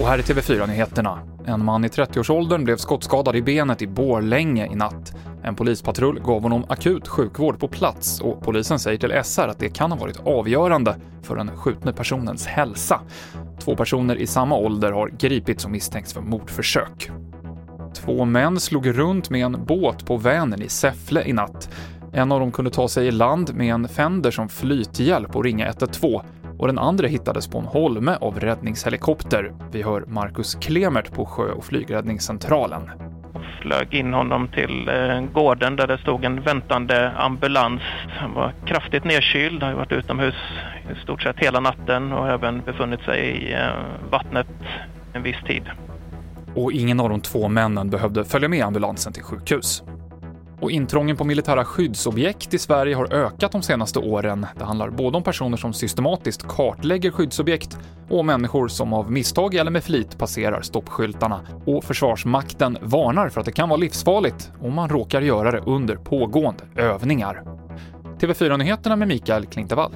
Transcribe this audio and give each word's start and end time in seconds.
Och 0.00 0.06
här 0.06 0.18
är 0.18 0.22
TV4-nyheterna. 0.22 1.18
En 1.46 1.64
man 1.64 1.84
i 1.84 1.88
30-årsåldern 1.88 2.64
blev 2.64 2.76
skottskadad 2.76 3.36
i 3.36 3.42
benet 3.42 3.82
i 3.82 3.86
Borlänge 3.86 4.66
i 4.66 4.74
natt. 4.74 5.14
En 5.42 5.54
polispatrull 5.54 6.20
gav 6.20 6.42
honom 6.42 6.64
akut 6.68 7.08
sjukvård 7.08 7.60
på 7.60 7.68
plats 7.68 8.20
och 8.20 8.42
polisen 8.42 8.78
säger 8.78 8.98
till 8.98 9.24
SR 9.24 9.48
att 9.48 9.58
det 9.58 9.68
kan 9.68 9.92
ha 9.92 9.98
varit 9.98 10.20
avgörande 10.24 10.96
för 11.22 11.36
den 11.36 11.56
skjutne 11.56 11.92
personens 11.92 12.46
hälsa. 12.46 13.00
Två 13.60 13.76
personer 13.76 14.16
i 14.16 14.26
samma 14.26 14.56
ålder 14.56 14.92
har 14.92 15.08
gripits 15.08 15.64
och 15.64 15.70
misstänks 15.70 16.12
för 16.12 16.20
mordförsök. 16.20 17.10
Två 17.94 18.24
män 18.24 18.60
slog 18.60 18.98
runt 18.98 19.30
med 19.30 19.44
en 19.44 19.64
båt 19.64 20.06
på 20.06 20.16
Vänern 20.16 20.62
i 20.62 20.68
Säffle 20.68 21.22
i 21.24 21.32
natt. 21.32 21.70
En 22.12 22.32
av 22.32 22.40
dem 22.40 22.52
kunde 22.52 22.70
ta 22.70 22.88
sig 22.88 23.06
i 23.06 23.10
land 23.10 23.54
med 23.54 23.74
en 23.74 23.88
Fender 23.88 24.30
som 24.30 24.48
flythjälp 24.48 25.36
och 25.36 25.44
ringa 25.44 25.66
112 25.66 26.20
och 26.58 26.66
den 26.66 26.78
andra 26.78 27.06
hittades 27.06 27.48
på 27.48 27.58
en 27.58 27.64
holme 27.64 28.16
av 28.20 28.40
räddningshelikopter. 28.40 29.52
Vi 29.72 29.82
hör 29.82 30.04
Marcus 30.06 30.54
Klemert 30.54 31.12
på 31.12 31.26
Sjö 31.26 31.52
och 31.52 31.64
flygräddningscentralen. 31.64 32.90
Flög 33.62 33.94
in 33.94 34.12
honom 34.12 34.48
till 34.48 34.88
eh, 34.88 35.20
gården 35.32 35.76
där 35.76 35.86
det 35.86 35.98
stod 35.98 36.24
en 36.24 36.42
väntande 36.42 37.10
ambulans. 37.10 37.82
Han 38.08 38.34
var 38.34 38.52
kraftigt 38.66 39.04
nedkyld, 39.04 39.62
har 39.62 39.74
varit 39.74 39.92
utomhus 39.92 40.34
i 40.92 41.02
stort 41.02 41.22
sett 41.22 41.38
hela 41.38 41.60
natten 41.60 42.12
och 42.12 42.28
även 42.28 42.60
befunnit 42.60 43.00
sig 43.00 43.20
i 43.20 43.52
eh, 43.52 43.60
vattnet 44.10 44.46
en 45.12 45.22
viss 45.22 45.42
tid. 45.46 45.62
Och 46.54 46.72
ingen 46.72 47.00
av 47.00 47.08
de 47.08 47.20
två 47.20 47.48
männen 47.48 47.90
behövde 47.90 48.24
följa 48.24 48.48
med 48.48 48.64
ambulansen 48.64 49.12
till 49.12 49.22
sjukhus. 49.22 49.82
Och 50.60 50.70
intrången 50.70 51.16
på 51.16 51.24
militära 51.24 51.64
skyddsobjekt 51.64 52.54
i 52.54 52.58
Sverige 52.58 52.94
har 52.94 53.12
ökat 53.12 53.52
de 53.52 53.62
senaste 53.62 53.98
åren. 53.98 54.46
Det 54.58 54.64
handlar 54.64 54.90
både 54.90 55.16
om 55.16 55.22
personer 55.22 55.56
som 55.56 55.72
systematiskt 55.72 56.48
kartlägger 56.48 57.10
skyddsobjekt 57.10 57.78
och 58.10 58.24
människor 58.24 58.68
som 58.68 58.92
av 58.92 59.12
misstag 59.12 59.54
eller 59.54 59.70
med 59.70 59.84
flit 59.84 60.18
passerar 60.18 60.62
stoppskyltarna. 60.62 61.40
Och 61.64 61.84
Försvarsmakten 61.84 62.78
varnar 62.80 63.28
för 63.28 63.40
att 63.40 63.46
det 63.46 63.52
kan 63.52 63.68
vara 63.68 63.80
livsfarligt 63.80 64.52
om 64.60 64.74
man 64.74 64.88
råkar 64.88 65.22
göra 65.22 65.50
det 65.50 65.60
under 65.60 65.96
pågående 65.96 66.64
övningar. 66.76 67.42
TV4-nyheterna 68.20 68.96
med 68.96 69.08
Mikael 69.08 69.46
Klintevall. 69.46 69.92